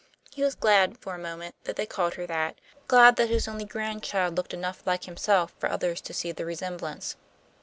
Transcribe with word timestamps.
He 0.31 0.41
was 0.41 0.55
glad, 0.55 0.97
for 0.97 1.13
a 1.13 1.19
moment, 1.19 1.53
that 1.65 1.75
they 1.75 1.85
called 1.85 2.15
her 2.15 2.25
that; 2.25 2.57
glad 2.87 3.17
that 3.17 3.29
his 3.29 3.47
only 3.47 3.65
grandchild 3.65 4.35
looked 4.35 4.51
enough 4.51 4.81
like 4.83 5.03
himself 5.03 5.53
for 5.59 5.69
others 5.69 6.01
to 6.01 6.11
see 6.15 6.31
the 6.31 6.43
resemblance. 6.43 7.17